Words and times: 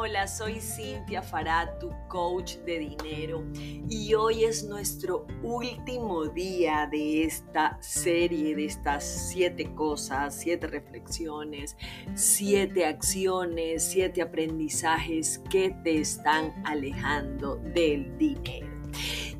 Hola, 0.00 0.28
soy 0.28 0.60
Cintia 0.60 1.22
Farad, 1.22 1.80
tu 1.80 1.90
coach 2.06 2.58
de 2.58 2.78
dinero, 2.78 3.44
y 3.90 4.14
hoy 4.14 4.44
es 4.44 4.62
nuestro 4.62 5.26
último 5.42 6.26
día 6.26 6.88
de 6.88 7.24
esta 7.24 7.76
serie, 7.80 8.54
de 8.54 8.66
estas 8.66 9.02
siete 9.04 9.74
cosas, 9.74 10.38
siete 10.38 10.68
reflexiones, 10.68 11.76
siete 12.14 12.86
acciones, 12.86 13.82
siete 13.82 14.22
aprendizajes 14.22 15.40
que 15.50 15.70
te 15.82 15.98
están 15.98 16.54
alejando 16.64 17.56
del 17.56 18.16
dinero. 18.18 18.68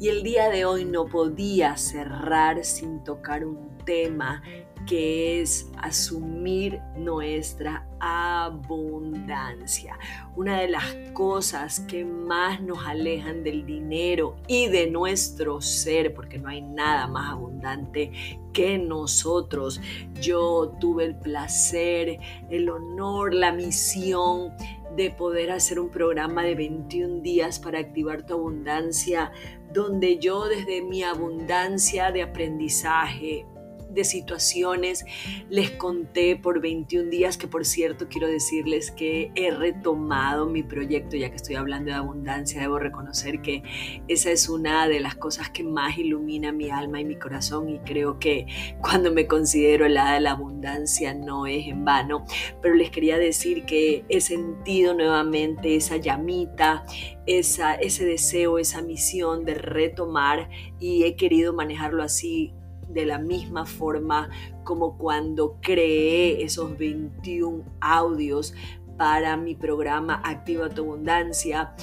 Y 0.01 0.09
el 0.09 0.25
día 0.25 0.51
de 0.51 0.65
hoy 0.65 0.85
no 0.85 1.07
podía 1.07 1.77
cerrar 1.77 2.65
sin 2.65 3.05
tocar 3.05 3.45
un 3.45 3.79
tema 3.85 4.43
que 4.89 5.43
es 5.43 5.71
asumir 5.77 6.81
nuestra 6.97 7.87
abundancia. 8.01 9.99
Una 10.35 10.63
de 10.63 10.69
las 10.69 10.85
cosas 11.13 11.81
que 11.81 12.07
más 12.07 12.63
nos 12.63 12.87
alejan 12.87 13.45
del 13.45 13.67
dinero 13.67 14.37
y 14.47 14.69
de 14.69 14.91
nuestro 14.91 15.61
ser, 15.61 16.15
porque 16.15 16.39
no 16.39 16.49
hay 16.49 16.63
nada 16.63 17.07
más 17.07 17.33
abundante 17.33 18.13
que 18.55 18.79
nosotros. 18.79 19.79
Yo 20.23 20.73
tuve 20.81 21.05
el 21.05 21.17
placer, 21.17 22.19
el 22.49 22.71
honor, 22.71 23.35
la 23.35 23.53
misión 23.53 24.55
de 24.97 25.11
poder 25.11 25.51
hacer 25.51 25.79
un 25.79 25.91
programa 25.91 26.43
de 26.45 26.55
21 26.55 27.21
días 27.21 27.59
para 27.59 27.79
activar 27.79 28.25
tu 28.25 28.33
abundancia, 28.33 29.33
donde 29.75 30.19
yo 30.19 30.49
desde 30.49 30.81
mi 30.81 31.03
abundancia 31.03 32.11
de 32.11 32.23
aprendizaje, 32.23 33.45
de 33.91 34.05
situaciones. 34.05 35.05
Les 35.51 35.71
conté 35.73 36.37
por 36.37 36.61
21 36.61 37.11
días 37.11 37.37
que 37.37 37.47
por 37.47 37.65
cierto 37.65 38.09
quiero 38.09 38.27
decirles 38.27 38.91
que 38.91 39.31
he 39.35 39.51
retomado 39.51 40.47
mi 40.47 40.63
proyecto, 40.63 41.17
ya 41.17 41.31
que 41.31 41.37
estoy 41.37 41.57
hablando 41.57 41.91
de 41.91 41.97
abundancia, 41.97 42.61
debo 42.61 42.79
reconocer 42.79 43.41
que 43.43 43.63
esa 44.09 44.31
es 44.31 44.49
una 44.49 44.89
de 44.89 45.01
las 45.01 45.15
cosas 45.15 45.51
que 45.51 45.63
más 45.63 45.99
ilumina 45.99 46.53
mi 46.53 46.71
alma 46.71 47.01
y 47.01 47.05
mi 47.05 47.17
corazón 47.17 47.69
y 47.69 47.79
creo 47.81 48.19
que 48.19 48.47
cuando 48.81 49.13
me 49.13 49.27
considero 49.27 49.89
la 49.89 50.15
de 50.15 50.21
la 50.21 50.33
abundancia 50.33 51.15
no 51.15 51.47
es 51.47 51.67
en 51.67 51.85
vano, 51.85 52.25
pero 52.63 52.75
les 52.75 52.91
quería 52.91 53.19
decir 53.19 53.65
que 53.65 54.05
he 54.09 54.21
sentido 54.21 54.95
nuevamente 54.95 55.77
esa 55.77 55.97
llamita, 55.97 56.85
esa, 57.27 57.75
ese 57.75 58.05
deseo, 58.05 58.59
esa 58.59 58.83
misión 58.83 59.45
de 59.45 59.55
retomar 59.55 60.49
y 60.79 61.05
he 61.05 61.17
querido 61.17 61.53
manejarlo 61.53 62.03
así 62.03 62.53
de 62.89 63.07
la 63.07 63.19
misma 63.19 63.67
forma 63.67 64.31
como 64.65 64.97
cuando 64.99 65.59
creé 65.61 66.43
esos 66.43 66.77
21 66.77 67.65
audios 67.81 68.55
para 68.97 69.37
mi 69.37 69.55
programa 69.55 70.21
Activa 70.25 70.69
tu 70.69 70.83
Abundancia. 70.83 71.75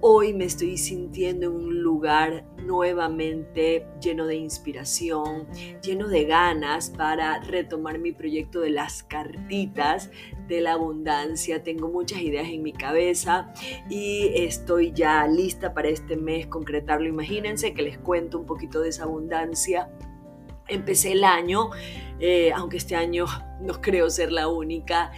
Hoy 0.00 0.34
me 0.34 0.44
estoy 0.44 0.76
sintiendo 0.76 1.46
en 1.46 1.52
un 1.52 1.82
lugar 1.82 2.44
nuevamente 2.62 3.86
lleno 4.02 4.26
de 4.26 4.36
inspiración, 4.36 5.46
lleno 5.82 6.08
de 6.08 6.24
ganas 6.24 6.90
para 6.90 7.40
retomar 7.40 7.98
mi 7.98 8.12
proyecto 8.12 8.60
de 8.60 8.68
las 8.68 9.02
cartitas 9.02 10.10
de 10.46 10.60
la 10.60 10.72
abundancia. 10.72 11.62
Tengo 11.62 11.88
muchas 11.88 12.20
ideas 12.20 12.48
en 12.48 12.62
mi 12.62 12.74
cabeza 12.74 13.54
y 13.88 14.30
estoy 14.34 14.92
ya 14.92 15.26
lista 15.26 15.72
para 15.72 15.88
este 15.88 16.16
mes 16.16 16.48
concretarlo. 16.48 17.08
Imagínense 17.08 17.72
que 17.72 17.80
les 17.80 17.96
cuento 17.96 18.38
un 18.38 18.44
poquito 18.44 18.80
de 18.80 18.90
esa 18.90 19.04
abundancia 19.04 19.90
empecé 20.68 21.12
el 21.12 21.24
año, 21.24 21.70
eh, 22.20 22.52
aunque 22.52 22.76
este 22.76 22.96
año 22.96 23.26
no 23.60 23.80
creo 23.80 24.10
ser 24.10 24.32
la 24.32 24.48
única, 24.48 25.12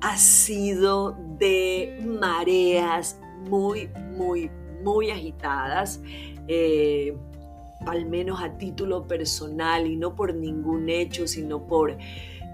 ha 0.00 0.16
sido 0.16 1.16
de 1.38 1.98
mareas 2.06 3.20
muy, 3.48 3.88
muy, 4.16 4.50
muy 4.82 5.10
agitadas. 5.10 6.00
Eh, 6.48 7.16
al 7.86 8.04
menos 8.04 8.42
a 8.42 8.58
título 8.58 9.06
personal 9.06 9.86
y 9.86 9.96
no 9.96 10.14
por 10.14 10.34
ningún 10.34 10.90
hecho, 10.90 11.26
sino 11.26 11.66
por 11.66 11.96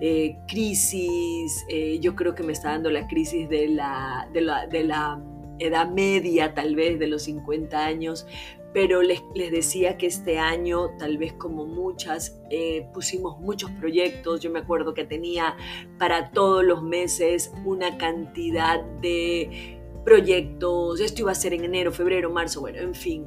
eh, 0.00 0.36
crisis. 0.46 1.64
yo 2.00 2.14
creo 2.14 2.34
que 2.34 2.44
me 2.44 2.52
está 2.52 2.70
dando 2.70 2.90
la 2.90 3.08
crisis 3.08 3.48
de 3.48 3.68
la, 3.68 4.28
de 4.32 4.40
la, 4.40 4.66
de 4.68 4.84
la 4.84 5.20
edad 5.58 5.90
media, 5.90 6.54
tal 6.54 6.76
vez 6.76 6.98
de 6.98 7.08
los 7.08 7.22
50 7.22 7.84
años, 7.84 8.26
pero 8.76 9.00
les, 9.00 9.22
decía 9.34 9.96
que 9.96 10.04
este 10.04 10.38
año, 10.38 10.90
tal 10.98 11.16
vez 11.16 11.32
como 11.32 11.64
muchas, 11.64 12.38
eh, 12.50 12.86
pusimos 12.92 13.40
muchos 13.40 13.70
proyectos. 13.70 14.40
Yo 14.40 14.50
me 14.50 14.58
acuerdo 14.58 14.92
que 14.92 15.04
tenía 15.04 15.56
para 15.98 16.30
todos 16.30 16.62
los 16.62 16.82
meses 16.82 17.54
una 17.64 17.96
cantidad 17.96 18.84
de 19.00 19.80
proyectos. 20.04 21.00
Esto 21.00 21.22
iba 21.22 21.32
a 21.32 21.34
ser 21.34 21.54
en 21.54 21.64
enero, 21.64 21.90
febrero, 21.90 22.28
marzo, 22.28 22.60
bueno, 22.60 22.78
en 22.80 22.94
fin. 22.94 23.26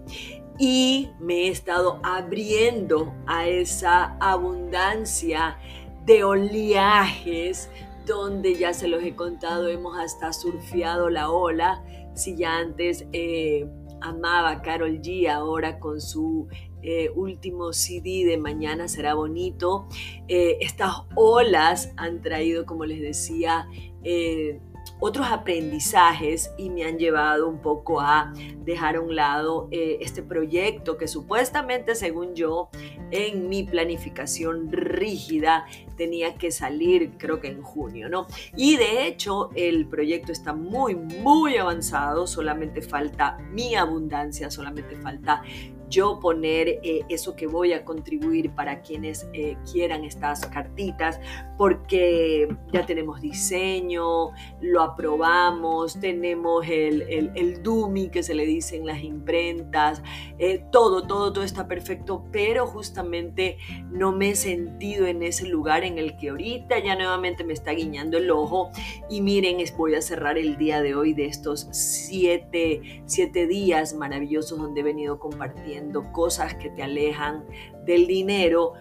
Y 0.59 1.09
me 1.19 1.47
he 1.47 1.47
estado 1.47 1.99
abriendo 2.03 3.11
a 3.25 3.47
esa 3.47 4.17
abundancia 4.19 5.57
de 6.05 6.23
oleajes 6.23 7.71
donde 8.05 8.53
ya 8.53 8.71
se 8.75 8.87
los 8.87 9.01
he 9.01 9.15
contado, 9.15 9.67
hemos 9.67 9.97
hasta 9.97 10.31
surfeado 10.31 11.09
la 11.09 11.31
ola. 11.31 11.83
Si 12.13 12.35
ya 12.35 12.55
antes... 12.55 13.07
Eh, 13.13 13.67
amaba 14.01 14.61
Carol 14.61 15.01
G 15.01 15.27
ahora 15.29 15.79
con 15.79 16.01
su 16.01 16.47
eh, 16.81 17.09
último 17.13 17.73
CD 17.73 18.25
de 18.25 18.37
Mañana 18.37 18.87
será 18.87 19.13
bonito. 19.13 19.87
Eh, 20.27 20.57
estas 20.61 20.93
olas 21.15 21.91
han 21.97 22.21
traído, 22.21 22.65
como 22.65 22.85
les 22.85 23.01
decía, 23.01 23.67
eh, 24.03 24.61
otros 24.99 25.27
aprendizajes 25.27 26.51
y 26.57 26.69
me 26.69 26.83
han 26.83 26.97
llevado 26.97 27.47
un 27.47 27.59
poco 27.59 28.01
a 28.01 28.33
dejar 28.63 28.97
a 28.97 29.01
un 29.01 29.15
lado 29.15 29.67
eh, 29.71 29.97
este 30.01 30.21
proyecto 30.21 30.97
que 30.97 31.07
supuestamente, 31.07 31.95
según 31.95 32.35
yo, 32.35 32.69
en 33.11 33.49
mi 33.49 33.63
planificación 33.63 34.71
rígida 34.71 35.65
tenía 35.95 36.35
que 36.35 36.51
salir, 36.51 37.13
creo 37.17 37.39
que 37.39 37.47
en 37.47 37.61
junio, 37.61 38.09
¿no? 38.09 38.27
Y 38.55 38.77
de 38.77 39.07
hecho, 39.07 39.49
el 39.55 39.87
proyecto 39.87 40.31
está 40.31 40.53
muy, 40.53 40.95
muy 40.95 41.57
avanzado, 41.57 42.27
solamente 42.27 42.81
falta 42.81 43.37
mi 43.51 43.75
abundancia, 43.75 44.51
solamente 44.51 44.95
falta 44.97 45.43
yo 45.89 46.19
poner 46.19 46.79
eh, 46.83 47.01
eso 47.09 47.35
que 47.35 47.47
voy 47.47 47.73
a 47.73 47.83
contribuir 47.85 48.51
para 48.51 48.81
quienes 48.81 49.27
eh, 49.33 49.57
quieran 49.71 50.03
estas 50.03 50.45
cartitas, 50.47 51.19
porque 51.57 52.47
ya 52.71 52.85
tenemos 52.85 53.21
diseño, 53.21 54.31
lo 54.61 54.81
aprobamos, 54.81 55.99
tenemos 55.99 56.67
el, 56.67 57.01
el, 57.03 57.31
el 57.35 57.63
DUMI 57.63 58.09
que 58.09 58.23
se 58.23 58.33
le 58.33 58.45
dice 58.45 58.77
en 58.77 58.85
las 58.85 59.03
imprentas, 59.03 60.01
eh, 60.37 60.63
todo, 60.71 61.07
todo, 61.07 61.33
todo 61.33 61.43
está 61.43 61.67
perfecto, 61.67 62.25
pero 62.31 62.67
justamente 62.67 63.57
no 63.89 64.11
me 64.11 64.31
he 64.31 64.35
sentido 64.35 65.07
en 65.07 65.23
ese 65.23 65.47
lugar 65.47 65.83
en 65.83 65.97
el 65.97 66.17
que 66.17 66.29
ahorita 66.29 66.79
ya 66.79 66.95
nuevamente 66.95 67.43
me 67.43 67.53
está 67.53 67.71
guiñando 67.71 68.17
el 68.17 68.31
ojo. 68.31 68.71
Y 69.09 69.21
miren, 69.21 69.59
voy 69.77 69.95
a 69.95 70.01
cerrar 70.01 70.37
el 70.37 70.57
día 70.57 70.81
de 70.81 70.95
hoy 70.95 71.13
de 71.13 71.25
estos 71.25 71.67
siete, 71.71 73.01
siete 73.05 73.47
días 73.47 73.93
maravillosos 73.93 74.57
donde 74.57 74.81
he 74.81 74.83
venido 74.83 75.19
compartiendo 75.19 75.78
cosas 76.11 76.55
que 76.55 76.69
te 76.69 76.83
alejan 76.83 77.45
del 77.85 78.07
dinero 78.07 78.73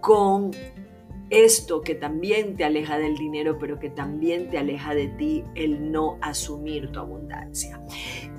con 0.00 0.50
esto 1.30 1.80
que 1.80 1.94
también 1.94 2.56
te 2.56 2.64
aleja 2.64 2.98
del 2.98 3.16
dinero, 3.16 3.56
pero 3.58 3.78
que 3.78 3.88
también 3.88 4.50
te 4.50 4.58
aleja 4.58 4.94
de 4.94 5.06
ti, 5.08 5.44
el 5.54 5.92
no 5.92 6.18
asumir 6.20 6.90
tu 6.90 6.98
abundancia. 6.98 7.80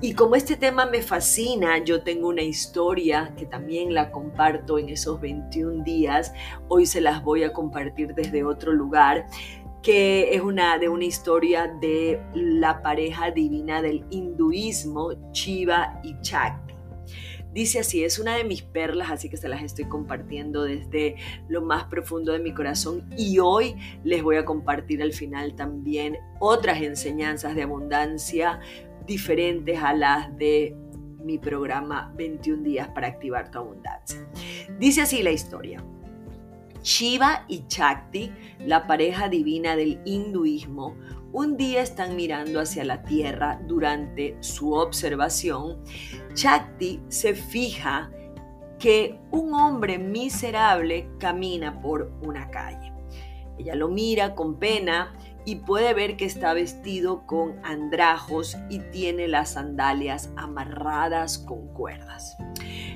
Y 0.02 0.12
como 0.12 0.36
este 0.36 0.56
tema 0.56 0.84
me 0.84 1.00
fascina, 1.00 1.82
yo 1.82 2.02
tengo 2.02 2.28
una 2.28 2.42
historia 2.42 3.32
que 3.36 3.46
también 3.46 3.94
la 3.94 4.10
comparto 4.10 4.78
en 4.78 4.90
esos 4.90 5.20
21 5.20 5.82
días. 5.84 6.34
Hoy 6.68 6.84
se 6.84 7.00
las 7.00 7.24
voy 7.24 7.44
a 7.44 7.52
compartir 7.52 8.14
desde 8.14 8.44
otro 8.44 8.72
lugar 8.72 9.26
que 9.82 10.32
es 10.32 10.40
una 10.40 10.78
de 10.78 10.88
una 10.88 11.04
historia 11.04 11.66
de 11.80 12.22
la 12.34 12.82
pareja 12.82 13.32
divina 13.32 13.82
del 13.82 14.04
hinduismo, 14.10 15.12
Shiva 15.32 16.00
y 16.04 16.16
Chakti. 16.20 16.61
Dice 17.52 17.80
así, 17.80 18.02
es 18.02 18.18
una 18.18 18.36
de 18.36 18.44
mis 18.44 18.62
perlas, 18.62 19.10
así 19.10 19.28
que 19.28 19.36
se 19.36 19.48
las 19.48 19.62
estoy 19.62 19.84
compartiendo 19.84 20.64
desde 20.64 21.16
lo 21.48 21.60
más 21.60 21.84
profundo 21.84 22.32
de 22.32 22.38
mi 22.38 22.54
corazón 22.54 23.08
y 23.16 23.38
hoy 23.38 23.76
les 24.04 24.22
voy 24.22 24.36
a 24.36 24.44
compartir 24.44 25.02
al 25.02 25.12
final 25.12 25.54
también 25.54 26.16
otras 26.40 26.80
enseñanzas 26.80 27.54
de 27.54 27.62
abundancia 27.62 28.58
diferentes 29.06 29.78
a 29.82 29.92
las 29.92 30.34
de 30.36 30.74
mi 31.22 31.38
programa 31.38 32.12
21 32.16 32.62
días 32.62 32.88
para 32.88 33.08
activar 33.08 33.50
tu 33.50 33.58
abundancia. 33.58 34.26
Dice 34.78 35.02
así 35.02 35.22
la 35.22 35.30
historia. 35.30 35.84
Shiva 36.82 37.44
y 37.48 37.66
Chakti, 37.68 38.32
la 38.58 38.86
pareja 38.86 39.28
divina 39.28 39.76
del 39.76 40.00
hinduismo, 40.04 40.96
un 41.32 41.56
día 41.56 41.80
están 41.80 42.16
mirando 42.16 42.60
hacia 42.60 42.84
la 42.84 43.02
tierra 43.04 43.60
durante 43.66 44.36
su 44.40 44.72
observación. 44.74 45.82
Chakti 46.34 47.00
se 47.08 47.34
fija 47.34 48.10
que 48.78 49.18
un 49.30 49.54
hombre 49.54 49.98
miserable 49.98 51.08
camina 51.18 51.80
por 51.80 52.12
una 52.22 52.50
calle. 52.50 52.92
Ella 53.58 53.76
lo 53.76 53.88
mira 53.88 54.34
con 54.34 54.58
pena 54.58 55.14
y 55.44 55.56
puede 55.56 55.94
ver 55.94 56.16
que 56.16 56.24
está 56.24 56.52
vestido 56.52 57.26
con 57.26 57.64
andrajos 57.64 58.56
y 58.68 58.80
tiene 58.90 59.28
las 59.28 59.52
sandalias 59.52 60.30
amarradas 60.36 61.38
con 61.38 61.68
cuerdas. 61.68 62.36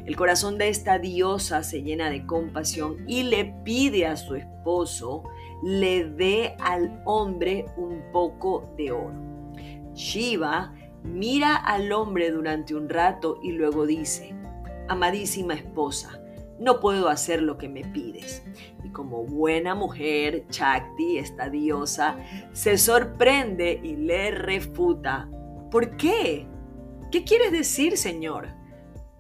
El 0.07 0.17
corazón 0.17 0.57
de 0.57 0.69
esta 0.69 0.99
diosa 0.99 1.63
se 1.63 1.83
llena 1.83 2.11
de 2.11 2.25
compasión 2.25 3.05
y 3.09 3.25
le 3.25 3.55
pide 3.65 4.07
a 4.07 4.17
su 4.17 4.37
esposo 4.37 5.25
le 5.63 6.05
dé 6.05 6.55
al 6.61 7.03
hombre 7.05 7.67
un 7.77 8.03
poco 8.13 8.73
de 8.77 8.93
oro. 8.93 9.53
Shiva 9.95 10.75
mira 11.03 11.57
al 11.57 11.93
hombre 11.93 12.31
durante 12.31 12.75
un 12.75 12.89
rato 12.89 13.39
y 13.43 13.53
luego 13.53 13.87
dice, 13.87 14.35
amadísima 14.89 15.55
esposa, 15.55 16.21
no 16.59 16.81
puedo 16.81 17.09
hacer 17.09 17.43
lo 17.43 17.59
que 17.59 17.69
me 17.69 17.83
pides. 17.83 18.43
Y 18.85 18.91
como 18.91 19.25
buena 19.25 19.75
mujer, 19.75 20.47
Chakti, 20.49 21.19
esta 21.19 21.49
diosa, 21.49 22.17
se 22.53 22.79
sorprende 22.79 23.81
y 23.83 23.97
le 23.97 24.31
refuta. 24.31 25.29
¿Por 25.71 25.97
qué? 25.97 26.47
¿Qué 27.11 27.25
quieres 27.25 27.53
decir, 27.53 27.97
Señor? 27.97 28.56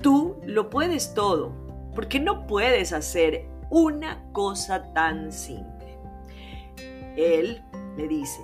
Tú 0.00 0.36
lo 0.44 0.70
puedes 0.70 1.14
todo. 1.14 1.52
¿Por 1.94 2.08
qué 2.08 2.20
no 2.20 2.46
puedes 2.46 2.92
hacer 2.92 3.48
una 3.70 4.24
cosa 4.32 4.92
tan 4.92 5.32
simple? 5.32 5.98
Él 7.16 7.62
le 7.96 8.08
dice, 8.08 8.40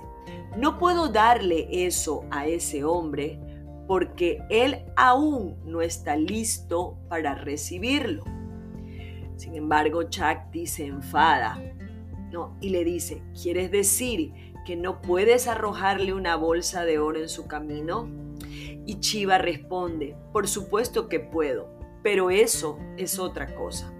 no 0.57 0.79
puedo 0.79 1.09
darle 1.09 1.85
eso 1.85 2.25
a 2.31 2.47
ese 2.47 2.83
hombre 2.83 3.39
porque 3.87 4.39
él 4.49 4.85
aún 4.95 5.57
no 5.65 5.81
está 5.81 6.15
listo 6.15 6.97
para 7.09 7.35
recibirlo. 7.35 8.23
Sin 9.35 9.55
embargo, 9.55 10.03
Chakti 10.03 10.67
se 10.67 10.85
enfada 10.85 11.61
¿no? 12.31 12.55
y 12.61 12.69
le 12.69 12.83
dice, 12.83 13.21
¿quieres 13.39 13.71
decir 13.71 14.33
que 14.65 14.75
no 14.75 15.01
puedes 15.01 15.47
arrojarle 15.47 16.13
una 16.13 16.35
bolsa 16.35 16.85
de 16.85 16.99
oro 16.99 17.19
en 17.19 17.29
su 17.29 17.47
camino? 17.47 18.07
Y 18.85 18.99
Chiva 18.99 19.37
responde, 19.37 20.15
por 20.31 20.47
supuesto 20.47 21.07
que 21.07 21.19
puedo, 21.19 21.69
pero 22.01 22.29
eso 22.29 22.77
es 22.97 23.17
otra 23.19 23.55
cosa. 23.55 23.93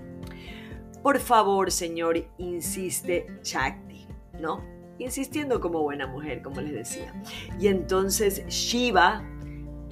Por 1.02 1.20
favor, 1.20 1.72
señor, 1.72 2.26
insiste 2.38 3.28
Chakti, 3.42 4.08
¿no? 4.40 4.64
Insistiendo 5.00 5.60
como 5.60 5.82
buena 5.82 6.08
mujer, 6.08 6.42
como 6.42 6.62
les 6.62 6.74
decía. 6.74 7.14
Y 7.60 7.68
entonces 7.68 8.46
Shiva 8.48 9.24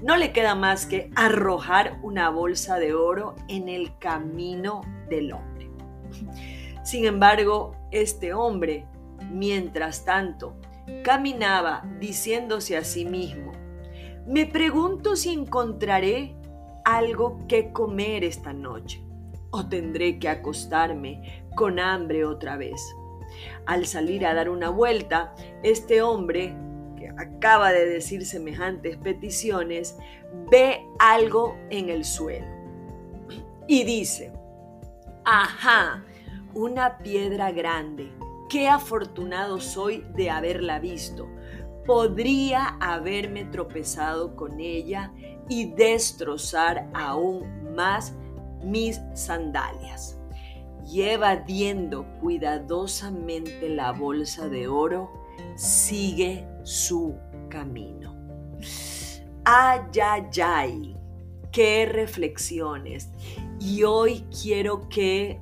no 0.04 0.18
le 0.18 0.32
queda 0.32 0.56
más 0.56 0.86
que 0.86 1.12
arrojar 1.16 2.00
una 2.02 2.30
bolsa 2.30 2.80
de 2.80 2.94
oro 2.94 3.36
en 3.48 3.70
el 3.70 3.98
camino 4.00 4.82
del 5.10 5.34
hombre. 5.34 5.70
Sin 6.84 7.06
embargo, 7.06 7.76
este 7.92 8.34
hombre, 8.34 8.88
mientras 9.30 10.04
tanto, 10.06 10.56
caminaba 11.04 11.84
diciéndose 12.00 12.78
a 12.78 12.84
sí 12.84 13.06
mismo, 13.06 13.51
me 14.28 14.46
pregunto 14.46 15.16
si 15.16 15.32
encontraré 15.34 16.36
algo 16.86 17.46
que 17.48 17.72
comer 17.72 18.24
esta 18.24 18.54
noche 18.54 19.04
o 19.52 19.68
tendré 19.68 20.20
que 20.20 20.30
acostarme 20.30 21.44
con 21.56 21.80
hambre 21.80 22.26
otra 22.26 22.58
vez. 22.58 22.82
Al 23.66 23.86
salir 23.86 24.26
a 24.26 24.34
dar 24.34 24.50
una 24.50 24.70
vuelta, 24.70 25.34
este 25.64 26.02
hombre 26.02 26.56
acaba 27.18 27.72
de 27.72 27.86
decir 27.86 28.26
semejantes 28.26 28.98
peticiones, 28.98 29.98
ve 30.50 30.86
algo 31.00 31.58
en 31.70 31.90
el 31.90 32.06
suelo 32.06 32.48
y 33.68 33.84
dice, 33.84 34.32
ajá, 35.24 36.04
una 36.54 36.98
piedra 36.98 37.52
grande, 37.52 38.12
qué 38.50 38.68
afortunado 38.68 39.60
soy 39.60 40.04
de 40.16 40.30
haberla 40.30 40.80
visto. 40.80 41.28
Podría 41.86 42.78
haberme 42.80 43.46
tropezado 43.46 44.36
con 44.36 44.60
ella 44.60 45.12
y 45.50 45.72
destrozar 45.72 46.90
aún 46.94 47.74
más 47.76 48.14
mis 48.64 49.00
sandalias. 49.14 50.18
Lleva 50.90 51.36
diendo 51.38 52.06
cuidadosamente 52.20 53.70
la 53.70 53.92
bolsa 53.92 54.50
de 54.50 54.68
oro, 54.68 55.12
sigue 55.56 56.48
su 56.64 57.16
camino. 57.50 58.16
Ayayay, 59.46 60.96
qué 61.52 61.86
reflexiones. 61.86 63.10
Y 63.60 63.84
hoy 63.84 64.26
quiero 64.42 64.88
que 64.90 65.40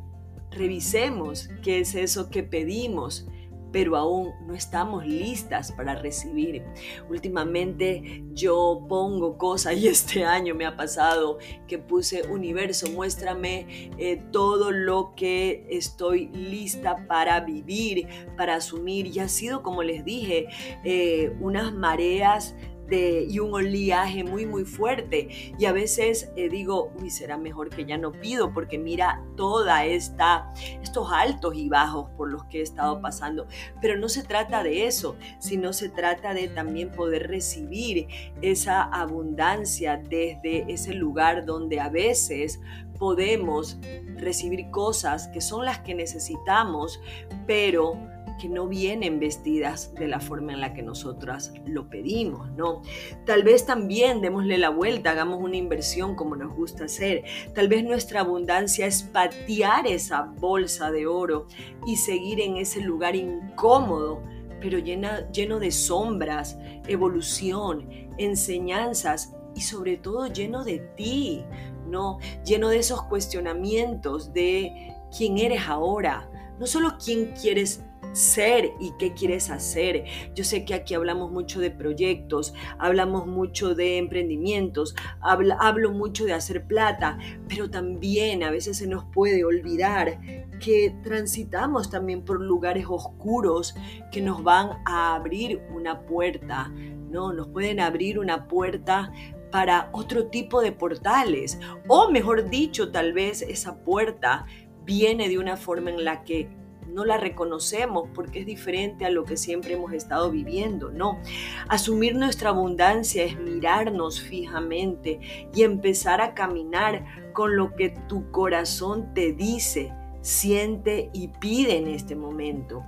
revisemos 0.51 1.49
qué 1.63 1.79
es 1.79 1.95
eso 1.95 2.29
que 2.29 2.43
pedimos, 2.43 3.27
pero 3.71 3.95
aún 3.95 4.33
no 4.45 4.53
estamos 4.53 5.05
listas 5.05 5.71
para 5.71 5.95
recibir. 5.95 6.63
Últimamente 7.09 8.23
yo 8.33 8.85
pongo 8.87 9.37
cosas 9.37 9.77
y 9.77 9.87
este 9.87 10.23
año 10.25 10.55
me 10.55 10.65
ha 10.65 10.75
pasado 10.75 11.37
que 11.67 11.77
puse 11.77 12.23
universo, 12.27 12.89
muéstrame 12.91 13.91
eh, 13.97 14.21
todo 14.31 14.71
lo 14.71 15.13
que 15.15 15.65
estoy 15.69 16.29
lista 16.29 17.05
para 17.07 17.39
vivir, 17.41 18.07
para 18.37 18.55
asumir. 18.55 19.07
Y 19.07 19.19
ha 19.19 19.27
sido, 19.27 19.63
como 19.63 19.83
les 19.83 20.03
dije, 20.03 20.47
eh, 20.83 21.35
unas 21.39 21.73
mareas 21.73 22.55
y 22.97 23.39
un 23.39 23.53
oleaje 23.53 24.23
muy 24.23 24.45
muy 24.45 24.65
fuerte. 24.65 25.29
Y 25.57 25.65
a 25.65 25.71
veces 25.71 26.31
eh, 26.35 26.49
digo, 26.49 26.91
uy, 26.99 27.09
será 27.09 27.37
mejor 27.37 27.69
que 27.69 27.85
ya 27.85 27.97
no 27.97 28.11
pido 28.11 28.53
porque 28.53 28.77
mira 28.77 29.23
toda 29.35 29.85
esta 29.85 30.51
estos 30.81 31.11
altos 31.11 31.55
y 31.55 31.69
bajos 31.69 32.09
por 32.17 32.31
los 32.31 32.45
que 32.45 32.59
he 32.59 32.61
estado 32.61 33.01
pasando, 33.01 33.47
pero 33.81 33.97
no 33.97 34.09
se 34.09 34.23
trata 34.23 34.63
de 34.63 34.87
eso, 34.87 35.15
sino 35.39 35.73
se 35.73 35.89
trata 35.89 36.33
de 36.33 36.47
también 36.47 36.91
poder 36.91 37.27
recibir 37.27 38.07
esa 38.41 38.83
abundancia 38.83 39.97
desde 39.97 40.71
ese 40.71 40.93
lugar 40.93 41.45
donde 41.45 41.79
a 41.79 41.89
veces 41.89 42.59
podemos 42.97 43.77
recibir 44.17 44.69
cosas 44.71 45.29
que 45.29 45.41
son 45.41 45.65
las 45.65 45.79
que 45.79 45.95
necesitamos, 45.95 46.99
pero 47.47 47.97
que 48.39 48.49
no 48.49 48.67
vienen 48.67 49.19
vestidas 49.19 49.93
de 49.93 50.07
la 50.07 50.19
forma 50.19 50.53
en 50.53 50.61
la 50.61 50.73
que 50.73 50.81
nosotras 50.81 51.53
lo 51.67 51.89
pedimos, 51.89 52.49
¿no? 52.53 52.81
Tal 53.25 53.43
vez 53.43 53.67
también 53.67 54.21
démosle 54.21 54.57
la 54.57 54.69
vuelta, 54.69 55.11
hagamos 55.11 55.39
una 55.43 55.57
inversión 55.57 56.15
como 56.15 56.35
nos 56.35 56.55
gusta 56.55 56.85
hacer. 56.85 57.23
Tal 57.53 57.67
vez 57.67 57.83
nuestra 57.83 58.21
abundancia 58.21 58.87
es 58.87 59.03
patear 59.03 59.85
esa 59.85 60.23
bolsa 60.23 60.89
de 60.89 61.05
oro 61.05 61.45
y 61.85 61.97
seguir 61.97 62.39
en 62.41 62.57
ese 62.57 62.81
lugar 62.81 63.15
incómodo, 63.15 64.23
pero 64.59 64.79
llena, 64.79 65.29
lleno 65.31 65.59
de 65.59 65.69
sombras, 65.71 66.57
evolución, 66.87 67.87
enseñanzas 68.17 69.35
y 69.55 69.61
sobre 69.61 69.97
todo 69.97 70.27
lleno 70.27 70.63
de 70.63 70.79
ti, 70.79 71.43
¿no? 71.87 72.17
Lleno 72.45 72.69
de 72.69 72.79
esos 72.79 73.03
cuestionamientos 73.03 74.33
de 74.33 74.95
quién 75.15 75.37
eres 75.37 75.67
ahora, 75.67 76.29
no 76.59 76.67
solo 76.67 76.97
quién 77.03 77.33
quieres 77.39 77.83
ser 78.11 78.71
y 78.79 78.93
qué 78.97 79.13
quieres 79.13 79.49
hacer. 79.49 80.05
Yo 80.35 80.43
sé 80.43 80.65
que 80.65 80.73
aquí 80.73 80.93
hablamos 80.93 81.31
mucho 81.31 81.59
de 81.59 81.71
proyectos, 81.71 82.53
hablamos 82.77 83.27
mucho 83.27 83.75
de 83.75 83.97
emprendimientos, 83.97 84.95
hablo 85.21 85.91
mucho 85.91 86.25
de 86.25 86.33
hacer 86.33 86.65
plata, 86.65 87.17
pero 87.47 87.69
también 87.69 88.43
a 88.43 88.51
veces 88.51 88.77
se 88.77 88.87
nos 88.87 89.05
puede 89.05 89.43
olvidar 89.43 90.19
que 90.59 90.95
transitamos 91.03 91.89
también 91.89 92.23
por 92.23 92.41
lugares 92.41 92.85
oscuros 92.87 93.75
que 94.11 94.21
nos 94.21 94.43
van 94.43 94.81
a 94.85 95.15
abrir 95.15 95.61
una 95.73 96.01
puerta, 96.01 96.69
¿no? 97.09 97.33
Nos 97.33 97.47
pueden 97.47 97.79
abrir 97.79 98.19
una 98.19 98.47
puerta 98.47 99.11
para 99.51 99.89
otro 99.93 100.27
tipo 100.27 100.61
de 100.61 100.71
portales, 100.71 101.59
o 101.87 102.11
mejor 102.11 102.49
dicho, 102.49 102.91
tal 102.91 103.13
vez 103.13 103.41
esa 103.41 103.83
puerta 103.83 104.45
viene 104.83 105.27
de 105.27 105.39
una 105.39 105.57
forma 105.57 105.89
en 105.89 106.03
la 106.03 106.23
que 106.23 106.49
no 106.93 107.05
la 107.05 107.17
reconocemos 107.17 108.09
porque 108.13 108.39
es 108.39 108.45
diferente 108.45 109.05
a 109.05 109.09
lo 109.09 109.25
que 109.25 109.37
siempre 109.37 109.73
hemos 109.73 109.93
estado 109.93 110.31
viviendo, 110.31 110.91
no. 110.91 111.19
Asumir 111.67 112.15
nuestra 112.15 112.49
abundancia 112.49 113.23
es 113.23 113.39
mirarnos 113.39 114.21
fijamente 114.21 115.19
y 115.53 115.63
empezar 115.63 116.21
a 116.21 116.33
caminar 116.33 117.05
con 117.33 117.55
lo 117.55 117.75
que 117.75 117.89
tu 118.07 118.31
corazón 118.31 119.13
te 119.13 119.33
dice, 119.33 119.93
siente 120.21 121.09
y 121.13 121.29
pide 121.29 121.77
en 121.77 121.87
este 121.87 122.15
momento. 122.15 122.83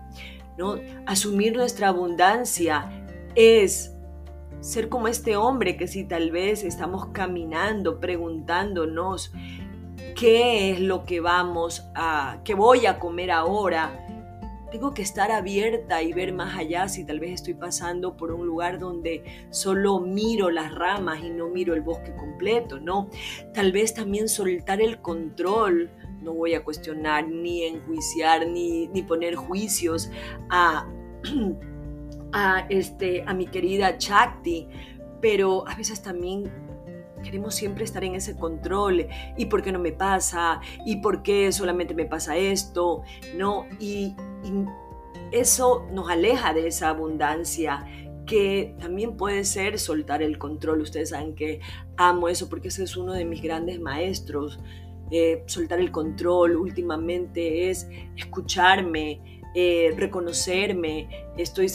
¿no? 0.58 0.76
Asumir 1.06 1.56
nuestra 1.56 1.90
abundancia 1.90 2.90
es 3.36 3.96
ser 4.60 4.90
como 4.90 5.08
este 5.08 5.36
hombre 5.36 5.76
que 5.76 5.88
si 5.88 6.04
tal 6.04 6.32
vez 6.32 6.64
estamos 6.64 7.08
caminando 7.08 8.00
preguntándonos 8.00 9.34
qué 10.14 10.72
es 10.72 10.80
lo 10.80 11.04
que 11.04 11.20
vamos 11.20 11.90
a, 11.96 12.40
qué 12.44 12.54
voy 12.54 12.86
a 12.86 13.00
comer 13.00 13.32
ahora. 13.32 14.08
Tengo 14.72 14.94
que 14.94 15.02
estar 15.02 15.32
abierta 15.32 16.02
y 16.02 16.14
ver 16.14 16.34
más 16.34 16.58
allá 16.58 16.88
si 16.88 17.06
tal 17.06 17.20
vez 17.20 17.34
estoy 17.34 17.56
pasando 17.56 18.16
por 18.16 18.32
un 18.32 18.46
lugar 18.46 18.80
donde 18.80 19.24
solo 19.50 20.00
miro 20.00 20.50
las 20.50 20.74
ramas 20.74 21.22
y 21.22 21.30
no 21.30 21.50
miro 21.50 21.74
el 21.74 21.82
bosque 21.82 22.16
completo, 22.16 22.80
¿no? 22.80 23.10
Tal 23.54 23.74
vez 23.74 23.94
también 23.94 24.30
soltar 24.30 24.82
el 24.82 25.02
control. 25.02 25.90
No 26.22 26.34
voy 26.34 26.54
a 26.54 26.64
cuestionar 26.64 27.28
ni 27.28 27.64
enjuiciar 27.64 28.48
ni, 28.48 28.88
ni 28.88 29.04
poner 29.04 29.36
juicios 29.36 30.10
a 30.50 30.88
a, 32.34 32.66
este, 32.70 33.24
a 33.26 33.34
mi 33.34 33.48
querida 33.48 33.98
Chakti, 33.98 34.68
pero 35.22 35.68
a 35.68 35.76
veces 35.76 36.02
también 36.02 36.52
queremos 37.24 37.56
siempre 37.56 37.84
estar 37.84 38.04
en 38.04 38.16
ese 38.16 38.36
control 38.36 39.08
y 39.38 39.46
por 39.46 39.62
qué 39.62 39.72
no 39.72 39.80
me 39.80 39.92
pasa 39.92 40.62
y 40.86 40.98
por 40.98 41.24
qué 41.24 41.52
solamente 41.52 41.94
me 41.94 42.06
pasa 42.06 42.38
esto, 42.38 43.04
¿no? 43.36 43.66
Y, 43.80 44.16
eso 45.32 45.88
nos 45.94 46.10
aleja 46.10 46.54
de 46.54 46.68
esa 46.68 46.90
abundancia 46.90 47.86
que 48.26 48.76
también 48.80 49.16
puede 49.16 49.46
ser 49.46 49.80
soltar 49.80 50.22
el 50.22 50.38
control. 50.38 50.82
Ustedes 50.82 51.10
saben 51.10 51.36
que 51.36 51.62
amo 51.96 52.28
eso 52.28 52.50
porque 52.50 52.68
ese 52.68 52.84
es 52.84 52.98
uno 52.98 53.14
de 53.14 53.24
mis 53.24 53.42
grandes 53.42 53.80
maestros. 53.80 54.60
Eh, 55.10 55.44
soltar 55.46 55.80
el 55.80 55.92
control 55.92 56.56
últimamente 56.56 57.70
es 57.70 57.90
escucharme, 58.18 59.42
eh, 59.56 59.94
reconocerme. 59.98 61.10
Estoy 61.38 61.68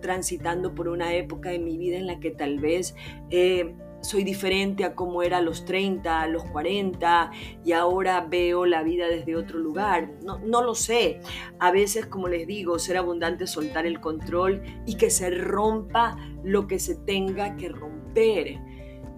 transitando 0.00 0.74
por 0.74 0.88
una 0.88 1.14
época 1.14 1.50
de 1.50 1.58
mi 1.58 1.76
vida 1.76 1.96
en 1.96 2.06
la 2.06 2.20
que 2.20 2.30
tal 2.30 2.58
vez 2.58 2.94
eh, 3.30 3.74
soy 4.04 4.22
diferente 4.22 4.84
a 4.84 4.94
como 4.94 5.22
era 5.22 5.38
a 5.38 5.40
los 5.40 5.64
30, 5.64 6.22
a 6.22 6.28
los 6.28 6.44
40 6.44 7.30
y 7.64 7.72
ahora 7.72 8.20
veo 8.28 8.66
la 8.66 8.82
vida 8.82 9.08
desde 9.08 9.34
otro 9.36 9.58
lugar. 9.58 10.10
No, 10.22 10.38
no 10.38 10.62
lo 10.62 10.74
sé. 10.74 11.20
A 11.58 11.70
veces, 11.70 12.06
como 12.06 12.28
les 12.28 12.46
digo, 12.46 12.78
ser 12.78 12.96
abundante, 12.96 13.46
soltar 13.46 13.86
el 13.86 14.00
control 14.00 14.62
y 14.86 14.96
que 14.96 15.10
se 15.10 15.30
rompa 15.30 16.16
lo 16.44 16.66
que 16.66 16.78
se 16.78 16.94
tenga 16.94 17.56
que 17.56 17.70
romper. 17.70 18.58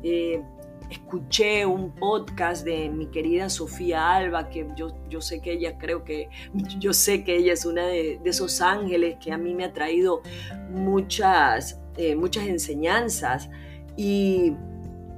Eh, 0.02 0.42
escuché 0.90 1.66
un 1.66 1.92
podcast 1.92 2.64
de 2.64 2.88
mi 2.88 3.06
querida 3.06 3.48
Sofía 3.48 4.14
Alba, 4.14 4.48
que 4.48 4.68
yo, 4.76 4.88
yo 5.08 5.20
sé 5.20 5.40
que 5.40 5.52
ella 5.52 5.78
creo 5.78 6.04
que, 6.04 6.28
yo 6.78 6.92
sé 6.92 7.24
que 7.24 7.36
ella 7.36 7.52
es 7.52 7.64
una 7.64 7.86
de, 7.86 8.20
esos 8.24 8.60
ángeles 8.60 9.16
que 9.20 9.32
a 9.32 9.38
mí 9.38 9.54
me 9.54 9.64
ha 9.64 9.72
traído 9.72 10.22
muchas, 10.70 11.80
eh, 11.96 12.14
muchas 12.14 12.46
enseñanzas. 12.46 13.50
Y 13.96 14.52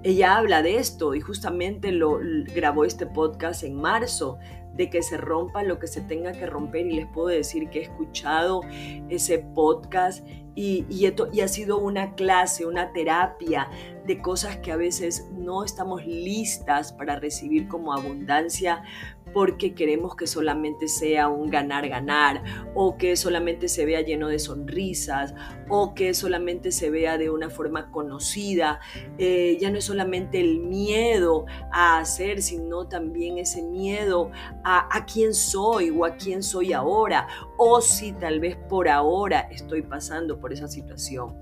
ella 0.02 0.36
habla 0.36 0.62
de 0.62 0.76
esto 0.76 1.14
y 1.14 1.20
justamente 1.20 1.92
lo 1.92 2.20
grabó 2.54 2.84
este 2.84 3.06
podcast 3.06 3.64
en 3.64 3.74
marzo 3.74 4.38
de 4.74 4.88
que 4.90 5.02
se 5.02 5.16
rompa 5.16 5.64
lo 5.64 5.78
que 5.78 5.88
se 5.88 6.00
tenga 6.00 6.32
que 6.32 6.46
romper 6.46 6.86
y 6.86 6.92
les 6.94 7.06
puedo 7.06 7.28
decir 7.28 7.68
que 7.68 7.80
he 7.80 7.82
escuchado 7.82 8.60
ese 9.08 9.40
podcast 9.40 10.24
y, 10.54 10.86
y, 10.88 11.40
ha 11.40 11.48
sido 11.48 11.78
una 11.78 12.14
clase, 12.14 12.66
una 12.66 12.92
terapia 12.92 13.68
de 14.08 14.20
cosas 14.22 14.56
que 14.56 14.72
a 14.72 14.76
veces 14.76 15.28
no 15.32 15.62
estamos 15.62 16.04
listas 16.06 16.94
para 16.94 17.20
recibir 17.20 17.68
como 17.68 17.92
abundancia 17.92 18.82
porque 19.34 19.74
queremos 19.74 20.16
que 20.16 20.26
solamente 20.26 20.88
sea 20.88 21.28
un 21.28 21.50
ganar-ganar 21.50 22.42
o 22.74 22.96
que 22.96 23.14
solamente 23.16 23.68
se 23.68 23.84
vea 23.84 24.00
lleno 24.00 24.28
de 24.28 24.38
sonrisas 24.38 25.34
o 25.68 25.94
que 25.94 26.14
solamente 26.14 26.72
se 26.72 26.88
vea 26.88 27.18
de 27.18 27.28
una 27.28 27.50
forma 27.50 27.90
conocida. 27.90 28.80
Eh, 29.18 29.58
ya 29.60 29.70
no 29.70 29.76
es 29.76 29.84
solamente 29.84 30.40
el 30.40 30.60
miedo 30.60 31.44
a 31.70 31.98
hacer, 31.98 32.40
sino 32.40 32.88
también 32.88 33.36
ese 33.36 33.62
miedo 33.62 34.30
a, 34.64 34.88
a 34.96 35.04
quién 35.04 35.34
soy 35.34 35.90
o 35.90 36.06
a 36.06 36.16
quién 36.16 36.42
soy 36.42 36.72
ahora 36.72 37.28
o 37.58 37.82
si 37.82 38.12
tal 38.12 38.40
vez 38.40 38.56
por 38.56 38.88
ahora 38.88 39.40
estoy 39.50 39.82
pasando 39.82 40.40
por 40.40 40.54
esa 40.54 40.66
situación 40.66 41.36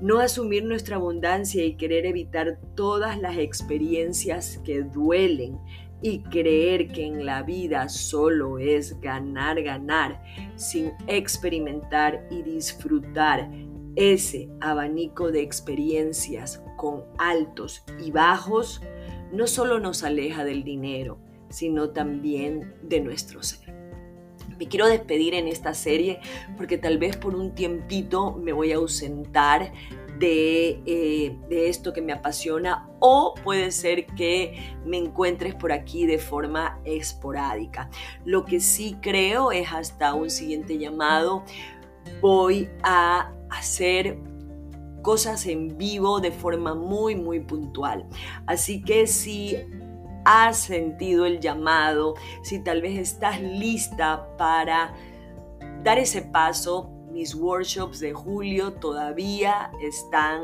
no 0.00 0.20
asumir 0.20 0.64
nuestra 0.64 0.96
abundancia 0.96 1.64
y 1.64 1.76
querer 1.76 2.06
evitar 2.06 2.58
todas 2.74 3.18
las 3.20 3.38
experiencias 3.38 4.60
que 4.64 4.82
duelen 4.82 5.58
y 6.02 6.20
creer 6.24 6.88
que 6.88 7.06
en 7.06 7.24
la 7.24 7.42
vida 7.42 7.88
solo 7.88 8.58
es 8.58 9.00
ganar, 9.00 9.62
ganar, 9.62 10.22
sin 10.56 10.92
experimentar 11.06 12.26
y 12.30 12.42
disfrutar 12.42 13.50
ese 13.96 14.50
abanico 14.60 15.30
de 15.30 15.40
experiencias 15.40 16.62
con 16.76 17.04
altos 17.18 17.84
y 18.04 18.10
bajos, 18.10 18.82
no 19.32 19.46
solo 19.46 19.80
nos 19.80 20.02
aleja 20.02 20.44
del 20.44 20.64
dinero, 20.64 21.18
sino 21.48 21.90
también 21.90 22.74
de 22.82 23.00
nuestro 23.00 23.42
ser. 23.42 23.73
Me 24.58 24.68
quiero 24.68 24.86
despedir 24.86 25.34
en 25.34 25.48
esta 25.48 25.74
serie 25.74 26.20
porque 26.56 26.78
tal 26.78 26.98
vez 26.98 27.16
por 27.16 27.34
un 27.34 27.54
tiempito 27.54 28.32
me 28.32 28.52
voy 28.52 28.72
a 28.72 28.76
ausentar 28.76 29.72
de, 30.18 30.80
eh, 30.86 31.36
de, 31.48 31.68
esto 31.68 31.92
que 31.92 32.00
me 32.00 32.12
apasiona 32.12 32.88
o 33.00 33.34
puede 33.42 33.72
ser 33.72 34.06
que 34.06 34.76
me 34.84 34.96
encuentres 34.96 35.54
por 35.54 35.72
aquí 35.72 36.06
de 36.06 36.18
forma 36.18 36.80
esporádica. 36.84 37.90
Lo 38.24 38.44
que 38.44 38.60
sí 38.60 38.96
creo 39.00 39.50
es 39.50 39.72
hasta 39.72 40.14
un 40.14 40.30
siguiente 40.30 40.78
llamado 40.78 41.44
voy 42.20 42.68
a 42.82 43.32
hacer 43.50 44.18
cosas 45.02 45.46
en 45.46 45.76
vivo 45.76 46.20
de 46.20 46.30
forma 46.30 46.74
muy 46.74 47.14
muy 47.14 47.40
puntual. 47.40 48.06
Así 48.46 48.82
que 48.82 49.06
si 49.06 49.56
has 50.24 50.58
sentido 50.58 51.26
el 51.26 51.40
llamado, 51.40 52.14
si 52.42 52.62
tal 52.62 52.82
vez 52.82 52.98
estás 52.98 53.40
lista 53.40 54.36
para 54.36 54.94
dar 55.82 55.98
ese 55.98 56.22
paso, 56.22 56.90
mis 57.14 57.32
workshops 57.32 58.00
de 58.00 58.12
julio 58.12 58.72
todavía 58.72 59.70
están, 59.80 60.42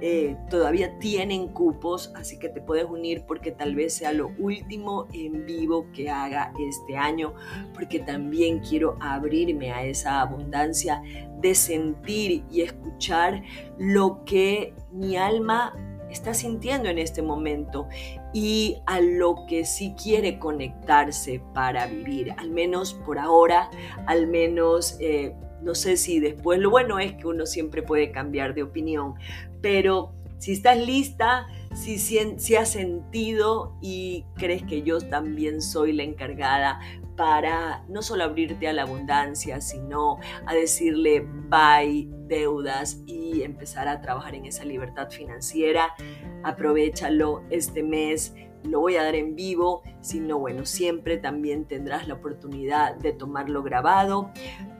eh, 0.00 0.36
todavía 0.48 0.96
tienen 1.00 1.48
cupos, 1.48 2.12
así 2.14 2.38
que 2.38 2.48
te 2.48 2.60
puedes 2.60 2.84
unir 2.84 3.24
porque 3.26 3.50
tal 3.50 3.74
vez 3.74 3.94
sea 3.94 4.12
lo 4.12 4.30
último 4.38 5.08
en 5.12 5.44
vivo 5.44 5.86
que 5.92 6.08
haga 6.08 6.52
este 6.60 6.96
año, 6.96 7.34
porque 7.74 7.98
también 7.98 8.60
quiero 8.60 8.96
abrirme 9.00 9.72
a 9.72 9.84
esa 9.84 10.20
abundancia 10.20 11.02
de 11.40 11.56
sentir 11.56 12.44
y 12.52 12.60
escuchar 12.60 13.42
lo 13.76 14.24
que 14.24 14.74
mi 14.92 15.16
alma 15.16 15.74
está 16.12 16.34
sintiendo 16.34 16.88
en 16.88 16.98
este 16.98 17.22
momento 17.22 17.88
y 18.32 18.78
a 18.86 19.00
lo 19.00 19.46
que 19.48 19.64
sí 19.64 19.94
quiere 20.00 20.38
conectarse 20.38 21.40
para 21.54 21.86
vivir, 21.86 22.34
al 22.38 22.50
menos 22.50 22.94
por 22.94 23.18
ahora, 23.18 23.70
al 24.06 24.26
menos... 24.26 24.96
Eh, 25.00 25.34
no 25.62 25.76
sé 25.76 25.96
si 25.96 26.18
después, 26.18 26.58
lo 26.58 26.70
bueno 26.70 26.98
es 26.98 27.12
que 27.12 27.28
uno 27.28 27.46
siempre 27.46 27.82
puede 27.82 28.10
cambiar 28.10 28.52
de 28.52 28.64
opinión, 28.64 29.14
pero 29.60 30.12
si 30.38 30.50
estás 30.50 30.76
lista, 30.76 31.46
si, 31.72 31.98
si, 31.98 32.56
has 32.56 32.68
sentido 32.68 33.76
y 33.80 34.24
crees 34.34 34.64
que 34.64 34.82
yo 34.82 35.00
también 35.00 35.62
soy 35.62 35.92
la 35.92 36.02
encargada 36.02 36.80
para 37.22 37.84
no 37.88 38.02
solo 38.02 38.24
abrirte 38.24 38.66
a 38.66 38.72
la 38.72 38.82
abundancia, 38.82 39.60
sino 39.60 40.18
a 40.44 40.54
decirle 40.54 41.20
bye 41.20 42.08
deudas 42.26 43.00
y 43.06 43.42
empezar 43.44 43.86
a 43.86 44.00
trabajar 44.00 44.34
en 44.34 44.46
esa 44.46 44.64
libertad 44.64 45.08
financiera, 45.08 45.94
aprovechalo 46.42 47.44
este 47.48 47.84
mes 47.84 48.34
lo 48.64 48.80
voy 48.80 48.96
a 48.96 49.04
dar 49.04 49.14
en 49.14 49.36
vivo, 49.36 49.82
sino 50.00 50.40
bueno, 50.40 50.66
siempre 50.66 51.16
también 51.16 51.64
tendrás 51.64 52.08
la 52.08 52.14
oportunidad 52.14 52.96
de 52.96 53.12
tomarlo 53.12 53.62
grabado, 53.62 54.32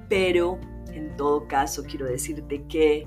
pero 0.08 0.58
en 0.92 1.14
todo 1.16 1.46
caso, 1.46 1.84
quiero 1.84 2.06
decirte 2.06 2.64
que 2.66 3.06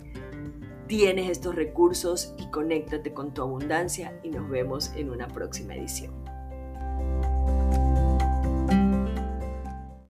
tienes 0.87 1.29
estos 1.29 1.55
recursos 1.55 2.33
y 2.37 2.49
conéctate 2.51 3.13
con 3.13 3.33
tu 3.33 3.41
abundancia 3.41 4.17
y 4.23 4.29
nos 4.29 4.49
vemos 4.49 4.93
en 4.95 5.09
una 5.09 5.27
próxima 5.27 5.75
edición. 5.75 6.24